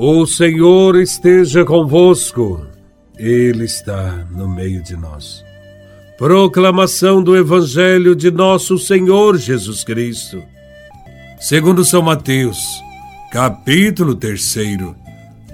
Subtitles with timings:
[0.00, 2.64] O Senhor esteja convosco,
[3.18, 5.44] Ele está no meio de nós.
[6.16, 10.40] Proclamação do Evangelho de Nosso Senhor Jesus Cristo,
[11.40, 12.80] segundo São Mateus,
[13.32, 14.54] capítulo 3,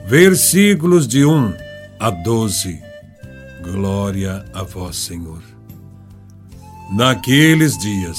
[0.06, 1.54] versículos de 1
[1.98, 2.82] a 12.
[3.62, 5.40] Glória a Vós, Senhor.
[6.92, 8.18] Naqueles dias,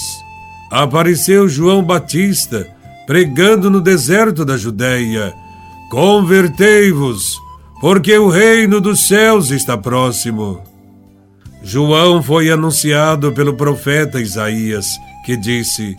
[0.71, 2.67] apareceu João Batista
[3.05, 5.31] pregando no deserto da Judéia
[5.89, 7.39] Convertei-vos,
[7.80, 10.61] porque o reino dos céus está próximo.
[11.63, 14.85] João foi anunciado pelo profeta Isaías,
[15.25, 15.98] que disse: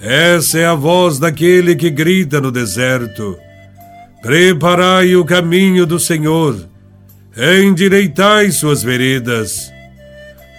[0.00, 3.36] Essa é a voz daquele que grita no deserto:
[4.22, 6.68] Preparai o caminho do Senhor,
[7.36, 9.72] endireitai suas veredas.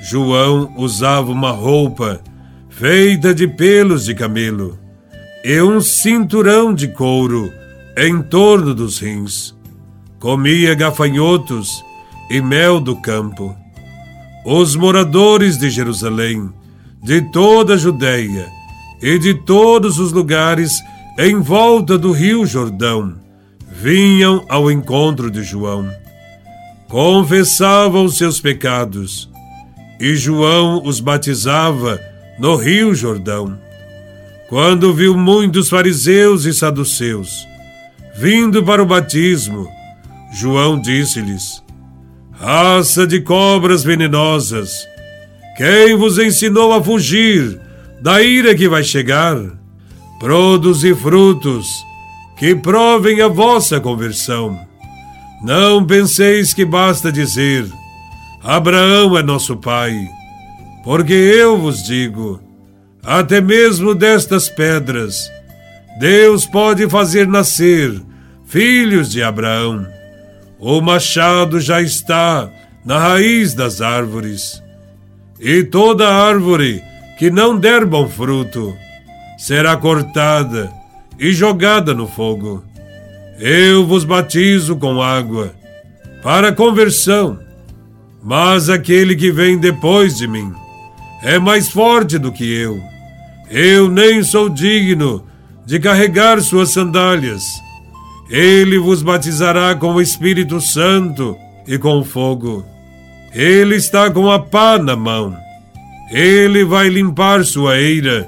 [0.02, 2.22] João usava uma roupa
[2.70, 4.78] feita de pelos de camelo
[5.44, 7.52] e um cinturão de couro
[7.98, 9.56] em torno dos rins.
[10.20, 11.84] Comia gafanhotos
[12.30, 13.56] e mel do campo.
[14.46, 16.54] Os moradores de Jerusalém,
[17.02, 18.48] de toda a Judéia
[19.02, 20.74] e de todos os lugares
[21.18, 23.16] em volta do rio Jordão,
[23.68, 25.90] vinham ao encontro de João.
[26.88, 29.28] Confessavam seus pecados,
[30.00, 32.00] e João os batizava
[32.40, 33.58] no rio Jordão.
[34.48, 37.47] Quando viu muitos fariseus e saduceus
[38.18, 39.68] vindo para o batismo,
[40.34, 41.64] João disse-lhes:
[42.32, 44.88] Raça de cobras venenosas,
[45.56, 47.60] quem vos ensinou a fugir
[48.02, 49.38] da ira que vai chegar?
[50.20, 51.68] Produzi frutos
[52.38, 54.60] que provem a vossa conversão.
[55.44, 57.68] Não penseis que basta dizer:
[58.44, 59.96] Abraão é nosso pai,
[60.84, 62.42] porque eu vos digo,
[63.04, 65.32] até mesmo destas pedras,
[66.00, 68.02] Deus pode fazer nascer
[68.46, 69.86] filhos de Abraão.
[70.60, 72.50] O machado já está
[72.86, 74.64] na raiz das árvores,
[75.40, 76.82] e toda árvore
[77.18, 78.76] que não der bom fruto
[79.38, 80.72] será cortada
[81.20, 82.64] e jogada no fogo.
[83.40, 85.54] Eu vos batizo com água
[86.24, 87.40] para conversão,
[88.24, 90.54] mas aquele que vem depois de mim
[91.24, 92.80] é mais forte do que eu.
[93.50, 95.27] Eu nem sou digno
[95.68, 97.44] de carregar suas sandálias.
[98.30, 101.36] Ele vos batizará com o Espírito Santo
[101.68, 102.66] e com fogo.
[103.34, 105.36] Ele está com a pá na mão.
[106.10, 108.26] Ele vai limpar sua eira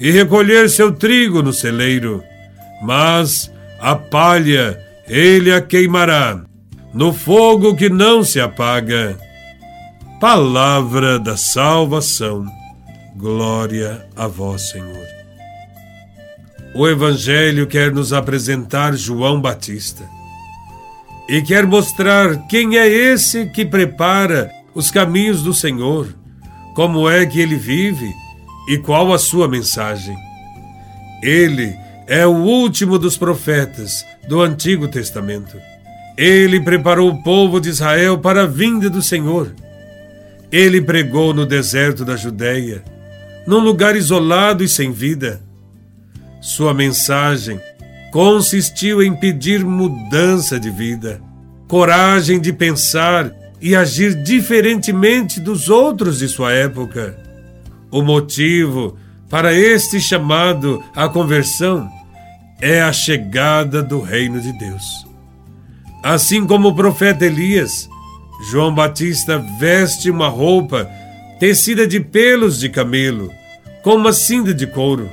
[0.00, 2.22] e recolher seu trigo no celeiro.
[2.80, 3.50] Mas
[3.80, 4.78] a palha
[5.08, 6.40] ele a queimará
[6.94, 9.18] no fogo que não se apaga.
[10.20, 12.46] Palavra da salvação.
[13.16, 15.17] Glória a vós, Senhor.
[16.74, 20.04] O Evangelho quer nos apresentar João Batista
[21.28, 26.08] e quer mostrar quem é esse que prepara os caminhos do Senhor,
[26.74, 28.12] como é que ele vive
[28.68, 30.16] e qual a sua mensagem.
[31.22, 31.74] Ele
[32.06, 35.56] é o último dos profetas do Antigo Testamento.
[36.16, 39.54] Ele preparou o povo de Israel para a vinda do Senhor.
[40.52, 42.82] Ele pregou no deserto da Judéia,
[43.46, 45.47] num lugar isolado e sem vida
[46.40, 47.60] sua mensagem
[48.12, 51.20] consistiu em pedir mudança de vida,
[51.66, 57.18] coragem de pensar e agir diferentemente dos outros de sua época.
[57.90, 58.96] O motivo
[59.28, 61.88] para este chamado à conversão
[62.60, 65.06] é a chegada do reino de Deus.
[66.02, 67.88] Assim como o profeta Elias,
[68.50, 70.88] João Batista veste uma roupa
[71.38, 73.30] tecida de pelos de camelo,
[73.82, 75.08] com uma cinta de couro.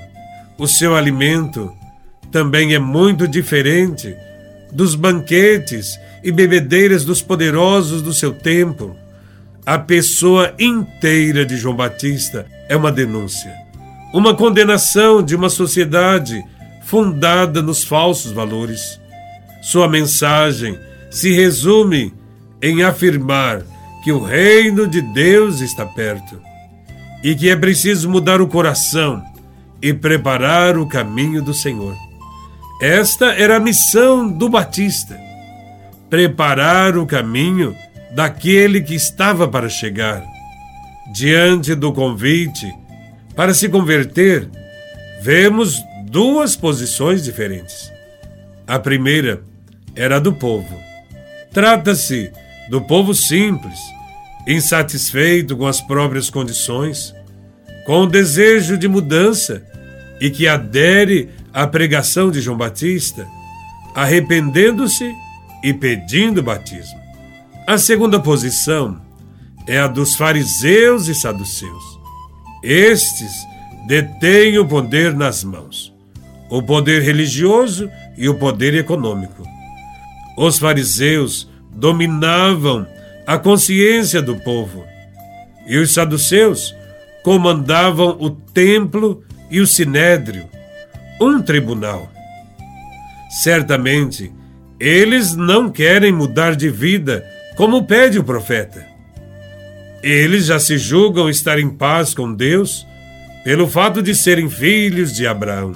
[0.58, 1.72] O seu alimento
[2.32, 4.16] também é muito diferente
[4.72, 8.96] dos banquetes e bebedeiras dos poderosos do seu tempo.
[9.66, 13.54] A pessoa inteira de João Batista é uma denúncia,
[14.14, 16.42] uma condenação de uma sociedade
[16.84, 19.00] fundada nos falsos valores.
[19.62, 20.80] Sua mensagem
[21.10, 22.14] se resume
[22.62, 23.62] em afirmar
[24.04, 26.40] que o reino de Deus está perto
[27.24, 29.22] e que é preciso mudar o coração
[29.86, 31.96] e preparar o caminho do Senhor.
[32.82, 35.16] Esta era a missão do Batista:
[36.10, 37.76] preparar o caminho
[38.16, 40.26] daquele que estava para chegar.
[41.14, 42.74] Diante do convite
[43.36, 44.50] para se converter,
[45.22, 47.92] vemos duas posições diferentes.
[48.66, 49.44] A primeira
[49.96, 50.76] era do povo.
[51.54, 52.32] Trata-se
[52.72, 53.78] do povo simples,
[54.48, 57.14] insatisfeito com as próprias condições,
[57.86, 59.75] com o desejo de mudança
[60.20, 63.28] e que adere à pregação de João Batista,
[63.94, 65.14] arrependendo-se
[65.64, 67.00] e pedindo batismo.
[67.68, 69.02] A segunda posição
[69.68, 71.84] é a dos fariseus e saduceus.
[72.64, 73.32] Estes
[73.88, 75.94] detêm o poder nas mãos,
[76.50, 79.44] o poder religioso e o poder econômico.
[80.38, 82.86] Os fariseus dominavam
[83.26, 84.84] a consciência do povo
[85.66, 86.76] e os saduceus
[87.24, 90.50] comandavam o templo e o sinédrio,
[91.20, 92.12] um tribunal.
[93.42, 94.32] Certamente,
[94.80, 97.26] eles não querem mudar de vida
[97.56, 98.86] como pede o profeta.
[100.04, 102.86] Eles já se julgam estar em paz com Deus
[103.44, 105.74] pelo fato de serem filhos de Abraão.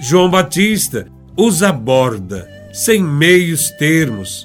[0.00, 4.44] João Batista os aborda sem meios termos,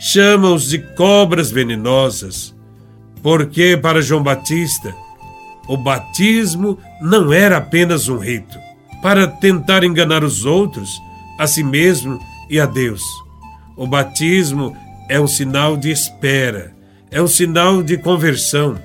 [0.00, 2.54] chama-os de cobras venenosas,
[3.22, 4.94] porque para João Batista
[5.68, 8.58] o batismo não era apenas um rito
[9.02, 10.90] para tentar enganar os outros,
[11.38, 12.18] a si mesmo
[12.48, 13.02] e a Deus.
[13.76, 14.76] O batismo
[15.08, 16.72] é um sinal de espera,
[17.10, 18.78] é um sinal de conversão.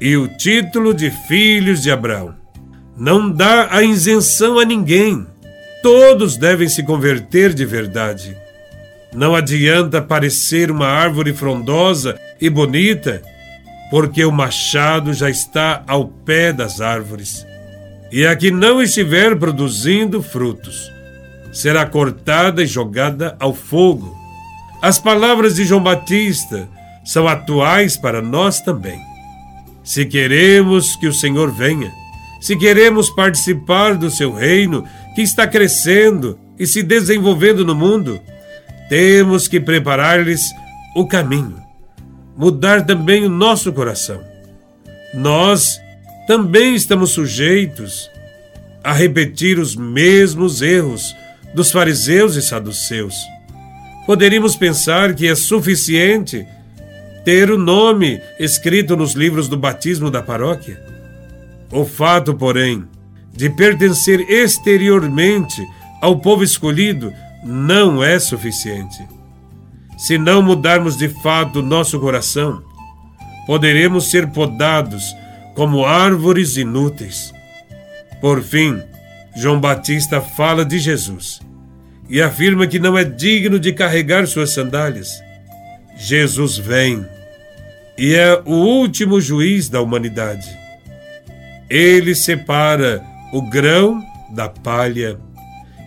[0.00, 2.34] E o título de filhos de Abraão
[2.96, 5.26] não dá a isenção a ninguém.
[5.82, 8.36] Todos devem se converter de verdade.
[9.12, 13.22] Não adianta parecer uma árvore frondosa e bonita,
[13.90, 17.46] porque o machado já está ao pé das árvores.
[18.10, 20.90] E a que não estiver produzindo frutos,
[21.52, 24.14] será cortada e jogada ao fogo.
[24.82, 26.68] As palavras de João Batista
[27.04, 29.00] são atuais para nós também.
[29.82, 31.92] Se queremos que o Senhor venha,
[32.40, 34.84] se queremos participar do seu reino
[35.14, 38.20] que está crescendo e se desenvolvendo no mundo,
[38.88, 40.42] temos que preparar-lhes
[40.94, 41.56] o caminho,
[42.36, 44.22] mudar também o nosso coração.
[45.14, 45.78] Nós
[46.26, 48.10] também estamos sujeitos
[48.82, 51.14] a repetir os mesmos erros
[51.54, 53.14] dos fariseus e saduceus.
[54.06, 56.46] Poderíamos pensar que é suficiente
[57.24, 60.78] ter o nome escrito nos livros do batismo da paróquia.
[61.72, 62.84] O fato, porém,
[63.32, 65.62] de pertencer exteriormente
[66.02, 69.02] ao povo escolhido não é suficiente.
[69.96, 72.62] Se não mudarmos de fato nosso coração,
[73.46, 75.14] poderemos ser podados
[75.54, 77.32] como árvores inúteis.
[78.20, 78.82] Por fim,
[79.36, 81.40] João Batista fala de Jesus
[82.08, 85.10] e afirma que não é digno de carregar suas sandálias.
[85.96, 87.04] Jesus vem
[87.96, 90.48] e é o último juiz da humanidade.
[91.70, 93.02] Ele separa
[93.32, 95.18] o grão da palha,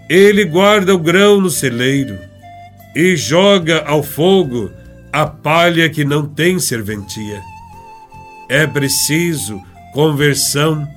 [0.10, 2.18] ele guarda o grão no celeiro
[2.98, 4.72] e joga ao fogo
[5.14, 7.44] a palha que não tem serventia.
[8.50, 9.62] É preciso
[9.94, 10.88] conversão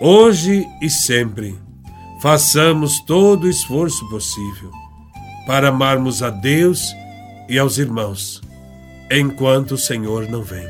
[0.00, 1.58] hoje e sempre
[2.22, 4.70] façamos todo o esforço possível
[5.46, 6.80] para amarmos a Deus
[7.50, 8.40] e aos irmãos,
[9.10, 10.66] enquanto o Senhor não vem.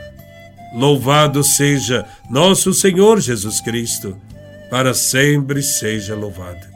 [0.75, 4.17] Louvado seja nosso Senhor Jesus Cristo,
[4.69, 6.76] para sempre seja louvado.